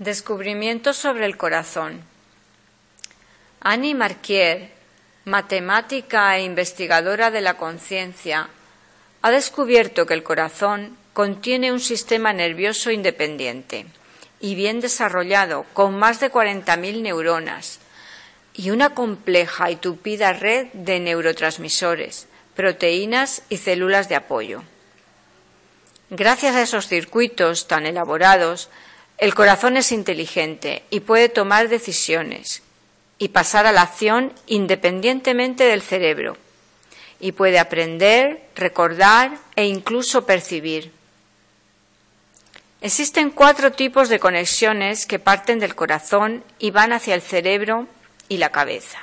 [0.00, 2.00] Descubrimientos sobre el corazón.
[3.60, 4.70] Annie Marquier,
[5.26, 8.48] matemática e investigadora de la conciencia,
[9.20, 13.84] ha descubierto que el corazón contiene un sistema nervioso independiente
[14.40, 17.80] y bien desarrollado, con más de 40.000 neuronas
[18.54, 22.26] y una compleja y tupida red de neurotransmisores,
[22.56, 24.62] proteínas y células de apoyo.
[26.08, 28.70] Gracias a esos circuitos tan elaborados,
[29.20, 32.62] el corazón es inteligente y puede tomar decisiones
[33.18, 36.38] y pasar a la acción independientemente del cerebro.
[37.20, 40.90] Y puede aprender, recordar e incluso percibir.
[42.80, 47.86] Existen cuatro tipos de conexiones que parten del corazón y van hacia el cerebro
[48.30, 49.00] y la cabeza.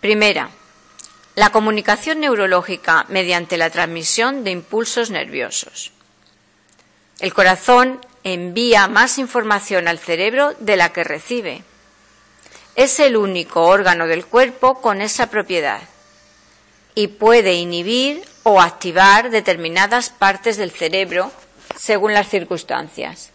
[0.00, 0.50] Primera,
[1.36, 5.92] la comunicación neurológica mediante la transmisión de impulsos nerviosos.
[7.20, 11.62] El corazón envía más información al cerebro de la que recibe.
[12.74, 15.80] Es el único órgano del cuerpo con esa propiedad
[16.94, 21.30] y puede inhibir o activar determinadas partes del cerebro
[21.76, 23.30] según las circunstancias.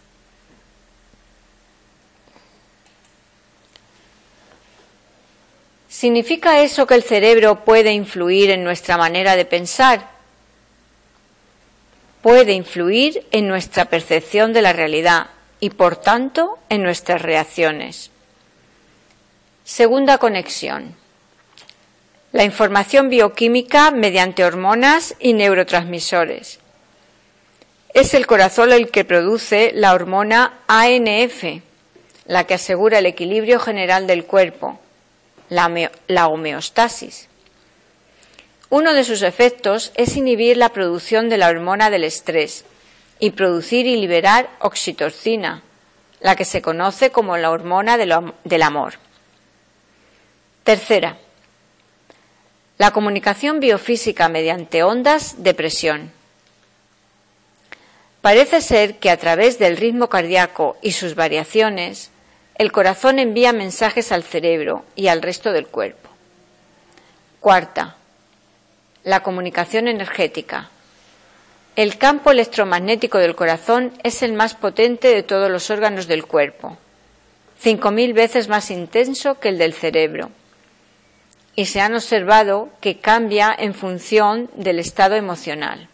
[5.90, 10.19] ¿Significa eso que el cerebro puede influir en nuestra manera de pensar?
[12.22, 15.28] Puede influir en nuestra percepción de la realidad
[15.60, 18.12] y, por tanto, en nuestras reacciones.
[19.64, 20.96] Segunda conexión.
[22.32, 26.60] La información bioquímica mediante hormonas y neurotransmisores.
[27.94, 31.44] Es el corazón el que produce la hormona ANF,
[32.26, 34.80] la que asegura el equilibrio general del cuerpo,
[35.50, 37.29] la, homeostasis.
[38.70, 42.66] Uno de sus efectos es inhibir la producción de la hormona del estrés
[43.20, 45.64] y producir y liberar oxitocina,
[46.22, 48.94] la que se conoce como la hormona del amor.
[50.64, 51.18] Tercera,
[52.78, 56.12] la comunicación biofísica mediante ondas de presión.
[58.22, 62.12] Parece ser que a través del ritmo cardíaco y sus variaciones,
[62.56, 66.10] el corazón envía mensajes al cerebro y al resto del cuerpo.
[67.40, 67.96] Cuarta,
[69.04, 70.70] la comunicación energética.
[71.76, 76.78] El campo electromagnético del corazón es el más potente de todos los órganos del cuerpo,
[77.60, 80.32] cinco mil veces más intenso que el del cerebro.
[81.56, 85.88] Y se han observado que cambia en función del estado emocional.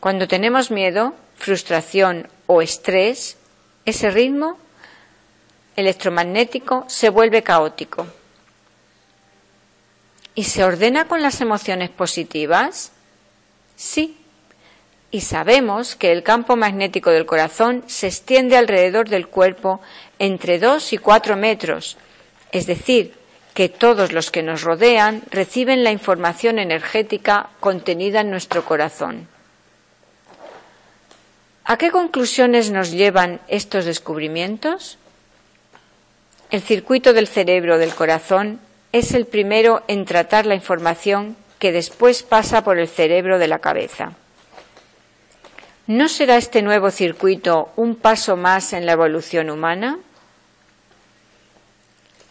[0.00, 3.38] Cuando tenemos miedo, frustración o estrés,
[3.84, 4.58] ese ritmo
[5.76, 8.06] electromagnético se vuelve caótico
[10.36, 12.92] ¿Y se ordena con las emociones positivas?
[13.74, 14.18] Sí.
[15.10, 19.80] Y sabemos que el campo magnético del corazón se extiende alrededor del cuerpo
[20.18, 21.96] entre dos y cuatro metros,
[22.52, 23.14] es decir,
[23.54, 29.28] que todos los que nos rodean reciben la información energética contenida en nuestro corazón.
[31.64, 34.98] ¿A qué conclusiones nos llevan estos descubrimientos?
[36.50, 38.60] El circuito del cerebro del corazón
[38.98, 43.58] es el primero en tratar la información que después pasa por el cerebro de la
[43.58, 44.12] cabeza.
[45.86, 49.98] ¿No será este nuevo circuito un paso más en la evolución humana?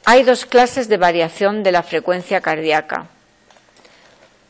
[0.05, 3.07] Hay dos clases de variación de la frecuencia cardíaca.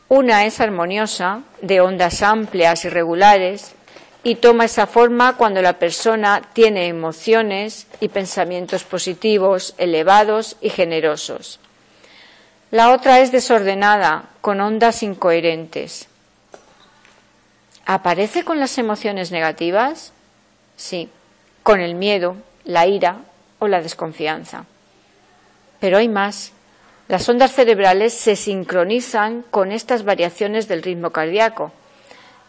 [0.08, 3.74] Una es armoniosa, de ondas amplias y regulares,
[4.22, 11.60] y toma esa forma cuando la persona tiene emociones y pensamientos positivos, elevados y generosos.
[12.72, 16.08] La otra es desordenada, con ondas incoherentes.
[17.84, 20.12] ¿Aparece con las emociones negativas?
[20.76, 21.08] Sí,
[21.62, 23.18] con el miedo, la ira
[23.60, 24.64] o la desconfianza.
[25.78, 26.52] Pero hay más.
[27.06, 31.70] Las ondas cerebrales se sincronizan con estas variaciones del ritmo cardíaco,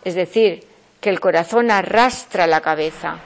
[0.03, 0.66] es decir,
[1.00, 3.19] que el corazón arrastra la cabeza.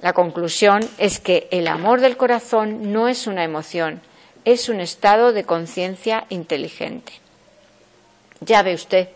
[0.00, 4.00] La conclusión es que el amor del corazón no es una emoción,
[4.44, 7.12] es un estado de conciencia inteligente.
[8.40, 9.08] Ya ve usted,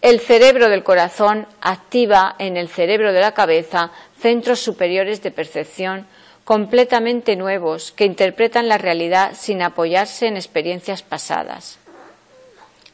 [0.00, 3.90] el cerebro del corazón activa en el cerebro de la cabeza
[4.20, 6.06] centros superiores de percepción
[6.44, 11.78] completamente nuevos que interpretan la realidad sin apoyarse en experiencias pasadas.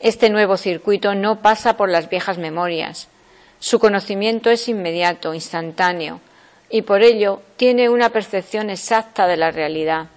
[0.01, 3.09] Este nuevo circuito no pasa por las viejas memorias.
[3.61, 6.21] Su conocimiento es inmediato, instantáneo,
[6.69, 10.09] y por ello tiene una percepción exacta de la realidad.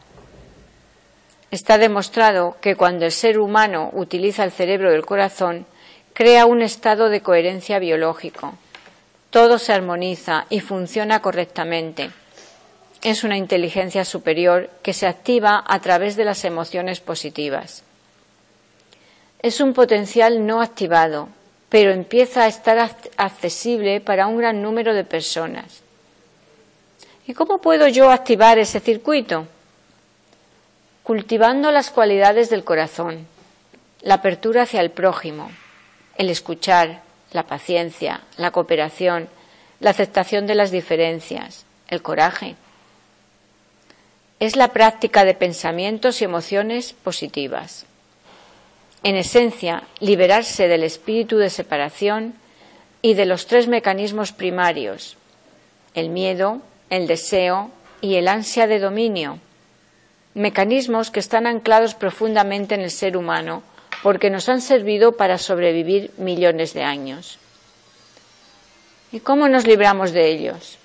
[1.51, 5.65] Está demostrado que cuando el ser humano utiliza el cerebro del corazón,
[6.13, 8.53] crea un estado de coherencia biológico
[9.29, 12.09] todo se armoniza y funciona correctamente.
[13.03, 17.83] Es una inteligencia superior que se activa a través de las emociones positivas.
[19.39, 21.29] Es un potencial no activado,
[21.69, 22.79] pero empieza a estar
[23.17, 25.81] accesible para un gran número de personas.
[27.27, 29.45] ¿Y cómo puedo yo activar ese circuito?
[31.07, 33.27] Cultivando las cualidades del corazón,
[34.01, 35.49] la apertura hacia el prójimo,
[36.17, 37.01] el escuchar,
[37.31, 39.29] la paciencia, la cooperación,
[39.79, 42.57] la aceptación de las diferencias, el coraje.
[44.41, 47.85] Es la práctica de pensamientos y emociones positivas.
[49.01, 52.33] En esencia, liberarse del espíritu de separación
[53.01, 55.15] y de los tres mecanismos primarios,
[55.93, 57.71] el miedo, el deseo
[58.01, 59.39] y el ansia de dominio,
[60.37, 63.63] mecanismos que están anclados profundamente en el ser humano
[64.03, 67.39] porque nos han servido para sobrevivir millones de años.
[69.11, 70.77] ¿Y cómo nos libramos de ellos?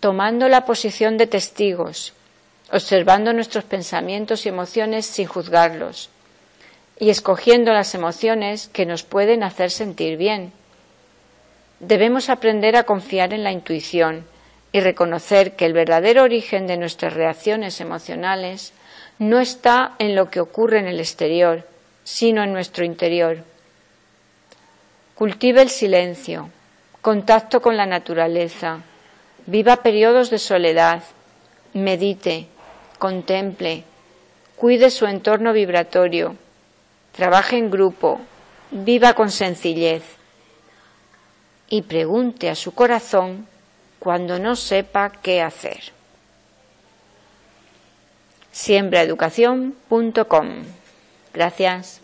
[0.00, 2.12] Tomando la posición de testigos,
[2.70, 6.10] observando nuestros pensamientos y emociones sin juzgarlos
[6.98, 10.52] y escogiendo las emociones que nos pueden hacer sentir bien.
[11.80, 14.26] Debemos aprender a confiar en la intuición
[14.72, 18.72] y reconocer que el verdadero origen de nuestras reacciones emocionales
[19.18, 21.66] no está en lo que ocurre en el exterior,
[22.04, 23.44] sino en nuestro interior.
[25.14, 26.48] Cultive el silencio,
[27.02, 28.80] contacto con la naturaleza,
[29.46, 31.02] viva periodos de soledad,
[31.74, 32.46] medite,
[32.98, 33.84] contemple,
[34.56, 36.36] cuide su entorno vibratorio,
[37.12, 38.20] trabaje en grupo,
[38.70, 40.02] viva con sencillez
[41.68, 43.46] y pregunte a su corazón
[44.02, 45.92] cuando no sepa qué hacer.
[48.50, 50.48] Siembraeducación.com
[51.32, 52.01] Gracias.